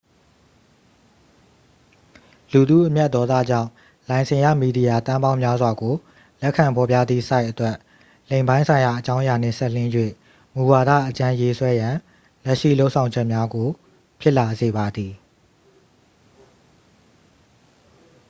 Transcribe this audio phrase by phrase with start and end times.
[2.51, 3.69] လူထုအမျက်ဒေါသကြောင့်
[4.09, 5.95] လိုင်စင်ရ မီဒီယာ သန်းပေါင်းများစွာကို
[6.41, 7.75] လက်ခံဖော်ပြသည့် ဆိုက်အတွက်
[8.29, 9.91] လိင်ပိုင်းဆိုင်ရာ အကြောင်းအရာနှင့် စပ်လျဉ်း၍
[10.55, 11.95] မူဝါဒ အကြမ်းရေးဆွဲရန်
[12.45, 13.67] လက်ရှိ လုပ်ဆောင်ချက်များကို
[14.21, 15.11] ဖြစ်လာစေပါသည်